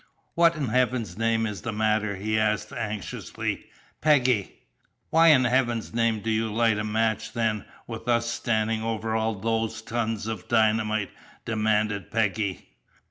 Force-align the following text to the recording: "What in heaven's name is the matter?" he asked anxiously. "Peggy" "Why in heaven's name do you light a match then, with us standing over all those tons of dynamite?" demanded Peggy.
"What 0.33 0.55
in 0.55 0.69
heaven's 0.69 1.15
name 1.15 1.45
is 1.45 1.61
the 1.61 1.71
matter?" 1.71 2.15
he 2.15 2.39
asked 2.39 2.73
anxiously. 2.73 3.65
"Peggy" 4.01 4.55
"Why 5.11 5.27
in 5.27 5.43
heaven's 5.43 5.93
name 5.93 6.21
do 6.21 6.31
you 6.31 6.51
light 6.51 6.79
a 6.79 6.83
match 6.83 7.33
then, 7.33 7.65
with 7.85 8.07
us 8.07 8.25
standing 8.27 8.81
over 8.81 9.15
all 9.15 9.35
those 9.35 9.79
tons 9.83 10.25
of 10.25 10.47
dynamite?" 10.47 11.11
demanded 11.45 12.09
Peggy. 12.09 12.69